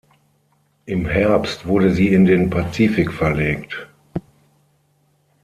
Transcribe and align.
Im 0.87 1.05
Herbst 1.05 1.67
wurde 1.67 1.93
sie 1.93 2.07
in 2.07 2.25
den 2.25 2.49
Pazifik 2.49 3.13
verlegt. 3.13 3.87